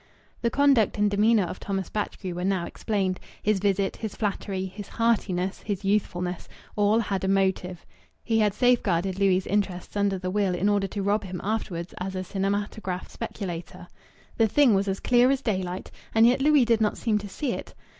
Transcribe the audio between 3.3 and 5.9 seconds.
His visit, his flattery, his heartiness, his